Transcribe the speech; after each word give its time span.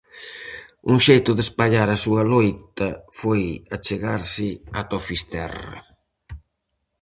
Un 0.91 0.97
xeito 1.07 1.31
de 1.37 1.43
espallar 1.47 1.87
a 1.91 2.01
súa 2.03 2.23
loita 2.33 2.89
foi 3.19 3.43
achegarse 3.75 4.47
ata 4.81 4.93
o 4.99 5.05
Fisterra. 5.07 5.75